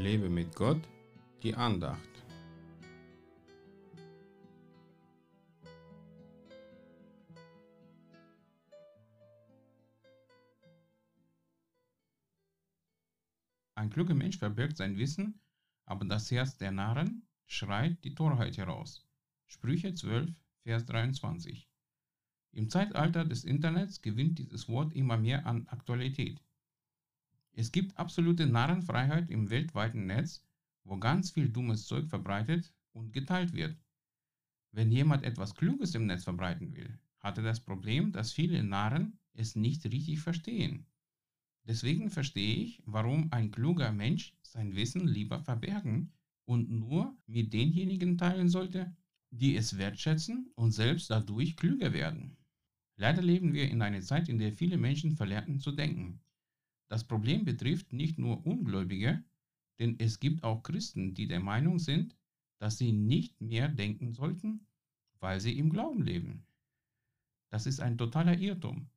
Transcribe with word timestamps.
Lebe 0.00 0.30
mit 0.30 0.56
Gott, 0.56 0.88
die 1.42 1.54
Andacht. 1.54 2.00
Ein 13.74 13.90
kluger 13.90 14.14
Mensch 14.14 14.38
verbirgt 14.38 14.78
sein 14.78 14.96
Wissen, 14.96 15.38
aber 15.84 16.06
das 16.06 16.30
Herz 16.30 16.56
der 16.56 16.70
Narren 16.70 17.28
schreit 17.46 18.02
die 18.02 18.14
Torheit 18.14 18.56
heraus. 18.56 19.06
Sprüche 19.48 19.92
12, 19.92 20.30
Vers 20.62 20.86
23. 20.86 21.68
Im 22.52 22.70
Zeitalter 22.70 23.26
des 23.26 23.44
Internets 23.44 24.00
gewinnt 24.00 24.38
dieses 24.38 24.66
Wort 24.66 24.94
immer 24.94 25.18
mehr 25.18 25.44
an 25.44 25.68
Aktualität. 25.68 26.40
Es 27.60 27.72
gibt 27.72 27.98
absolute 27.98 28.46
Narrenfreiheit 28.46 29.28
im 29.28 29.50
weltweiten 29.50 30.06
Netz, 30.06 30.42
wo 30.82 30.96
ganz 30.96 31.32
viel 31.32 31.50
dummes 31.50 31.84
Zeug 31.84 32.08
verbreitet 32.08 32.72
und 32.92 33.12
geteilt 33.12 33.52
wird. 33.52 33.76
Wenn 34.72 34.90
jemand 34.90 35.24
etwas 35.24 35.54
Kluges 35.54 35.94
im 35.94 36.06
Netz 36.06 36.24
verbreiten 36.24 36.74
will, 36.74 36.98
hat 37.18 37.36
er 37.36 37.44
das 37.44 37.60
Problem, 37.60 38.12
dass 38.12 38.32
viele 38.32 38.64
Narren 38.64 39.18
es 39.34 39.56
nicht 39.56 39.84
richtig 39.84 40.20
verstehen. 40.20 40.86
Deswegen 41.64 42.08
verstehe 42.08 42.56
ich, 42.64 42.82
warum 42.86 43.30
ein 43.30 43.50
kluger 43.50 43.92
Mensch 43.92 44.34
sein 44.40 44.74
Wissen 44.74 45.06
lieber 45.06 45.38
verbergen 45.38 46.14
und 46.46 46.70
nur 46.70 47.14
mit 47.26 47.52
denjenigen 47.52 48.16
teilen 48.16 48.48
sollte, 48.48 48.96
die 49.30 49.54
es 49.54 49.76
wertschätzen 49.76 50.50
und 50.54 50.72
selbst 50.72 51.10
dadurch 51.10 51.56
klüger 51.56 51.92
werden. 51.92 52.38
Leider 52.96 53.20
leben 53.20 53.52
wir 53.52 53.68
in 53.68 53.82
einer 53.82 54.00
Zeit, 54.00 54.30
in 54.30 54.38
der 54.38 54.54
viele 54.54 54.78
Menschen 54.78 55.14
verlernten 55.14 55.60
zu 55.60 55.72
denken. 55.72 56.22
Das 56.90 57.04
Problem 57.04 57.44
betrifft 57.44 57.92
nicht 57.92 58.18
nur 58.18 58.44
Ungläubige, 58.44 59.22
denn 59.78 59.94
es 60.00 60.18
gibt 60.18 60.42
auch 60.42 60.64
Christen, 60.64 61.14
die 61.14 61.28
der 61.28 61.38
Meinung 61.38 61.78
sind, 61.78 62.16
dass 62.58 62.78
sie 62.78 62.90
nicht 62.90 63.40
mehr 63.40 63.68
denken 63.68 64.12
sollten, 64.12 64.66
weil 65.20 65.40
sie 65.40 65.56
im 65.56 65.70
Glauben 65.70 66.02
leben. 66.02 66.44
Das 67.48 67.66
ist 67.66 67.78
ein 67.78 67.96
totaler 67.96 68.36
Irrtum. 68.36 68.88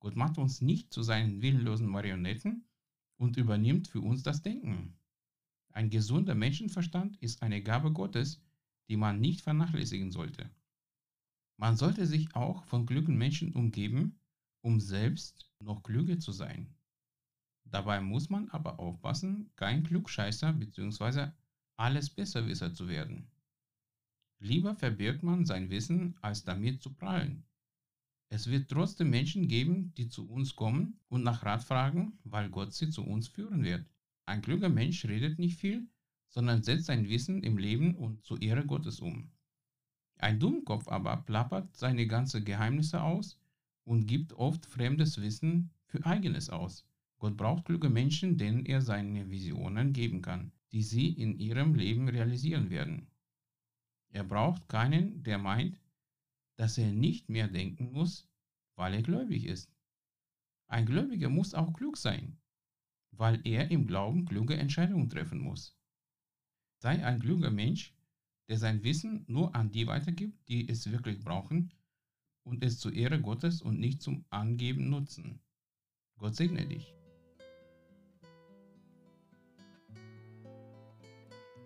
Gott 0.00 0.16
macht 0.16 0.38
uns 0.38 0.62
nicht 0.62 0.94
zu 0.94 1.02
seinen 1.02 1.42
willenlosen 1.42 1.88
Marionetten 1.88 2.64
und 3.18 3.36
übernimmt 3.36 3.86
für 3.86 4.00
uns 4.00 4.22
das 4.22 4.40
Denken. 4.40 4.94
Ein 5.72 5.90
gesunder 5.90 6.34
Menschenverstand 6.34 7.18
ist 7.18 7.42
eine 7.42 7.62
Gabe 7.62 7.92
Gottes, 7.92 8.40
die 8.88 8.96
man 8.96 9.20
nicht 9.20 9.42
vernachlässigen 9.42 10.10
sollte. 10.10 10.50
Man 11.58 11.76
sollte 11.76 12.06
sich 12.06 12.34
auch 12.34 12.64
von 12.64 12.86
klugen 12.86 13.18
Menschen 13.18 13.52
umgeben, 13.52 14.18
um 14.62 14.80
selbst 14.80 15.52
noch 15.60 15.82
klüger 15.82 16.18
zu 16.18 16.32
sein. 16.32 16.74
Dabei 17.72 18.02
muss 18.02 18.28
man 18.28 18.50
aber 18.50 18.78
aufpassen, 18.78 19.50
kein 19.56 19.82
Klugscheißer 19.82 20.52
bzw. 20.52 21.30
alles 21.76 22.10
Besserwisser 22.10 22.74
zu 22.74 22.86
werden. 22.86 23.30
Lieber 24.40 24.74
verbirgt 24.74 25.22
man 25.22 25.46
sein 25.46 25.70
Wissen, 25.70 26.14
als 26.20 26.44
damit 26.44 26.82
zu 26.82 26.92
prallen. 26.92 27.44
Es 28.28 28.50
wird 28.50 28.70
trotzdem 28.70 29.08
Menschen 29.08 29.48
geben, 29.48 29.94
die 29.94 30.08
zu 30.08 30.28
uns 30.28 30.54
kommen 30.54 31.00
und 31.08 31.22
nach 31.22 31.44
Rat 31.44 31.64
fragen, 31.64 32.18
weil 32.24 32.50
Gott 32.50 32.74
sie 32.74 32.90
zu 32.90 33.04
uns 33.04 33.28
führen 33.28 33.64
wird. 33.64 33.86
Ein 34.26 34.42
kluger 34.42 34.68
Mensch 34.68 35.06
redet 35.06 35.38
nicht 35.38 35.58
viel, 35.58 35.88
sondern 36.28 36.62
setzt 36.62 36.86
sein 36.86 37.08
Wissen 37.08 37.42
im 37.42 37.56
Leben 37.56 37.94
und 37.94 38.22
zur 38.22 38.40
Ehre 38.42 38.66
Gottes 38.66 39.00
um. 39.00 39.30
Ein 40.18 40.38
Dummkopf 40.38 40.88
aber 40.88 41.16
plappert 41.16 41.74
seine 41.74 42.06
ganzen 42.06 42.44
Geheimnisse 42.44 43.02
aus 43.02 43.40
und 43.84 44.06
gibt 44.06 44.34
oft 44.34 44.66
fremdes 44.66 45.22
Wissen 45.22 45.70
für 45.86 46.04
eigenes 46.04 46.50
aus. 46.50 46.86
Gott 47.22 47.36
braucht 47.36 47.66
kluge 47.66 47.88
Menschen, 47.88 48.36
denen 48.36 48.66
er 48.66 48.82
seine 48.82 49.30
Visionen 49.30 49.92
geben 49.92 50.22
kann, 50.22 50.50
die 50.72 50.82
sie 50.82 51.08
in 51.08 51.38
ihrem 51.38 51.76
Leben 51.76 52.08
realisieren 52.08 52.68
werden. 52.68 53.06
Er 54.08 54.24
braucht 54.24 54.68
keinen, 54.68 55.22
der 55.22 55.38
meint, 55.38 55.80
dass 56.56 56.78
er 56.78 56.90
nicht 56.90 57.28
mehr 57.28 57.46
denken 57.46 57.92
muss, 57.92 58.28
weil 58.74 58.94
er 58.94 59.02
gläubig 59.02 59.44
ist. 59.44 59.70
Ein 60.66 60.84
Gläubiger 60.84 61.28
muss 61.28 61.54
auch 61.54 61.72
klug 61.72 61.96
sein, 61.96 62.38
weil 63.12 63.40
er 63.46 63.70
im 63.70 63.86
Glauben 63.86 64.24
kluge 64.24 64.56
Entscheidungen 64.56 65.08
treffen 65.08 65.38
muss. 65.38 65.78
Sei 66.78 67.06
ein 67.06 67.20
kluger 67.20 67.52
Mensch, 67.52 67.94
der 68.48 68.58
sein 68.58 68.82
Wissen 68.82 69.24
nur 69.28 69.54
an 69.54 69.70
die 69.70 69.86
weitergibt, 69.86 70.48
die 70.48 70.68
es 70.68 70.90
wirklich 70.90 71.20
brauchen 71.20 71.72
und 72.42 72.64
es 72.64 72.80
zur 72.80 72.92
Ehre 72.92 73.20
Gottes 73.20 73.62
und 73.62 73.78
nicht 73.78 74.02
zum 74.02 74.24
Angeben 74.30 74.90
nutzen. 74.90 75.38
Gott 76.18 76.34
segne 76.34 76.66
dich. 76.66 76.92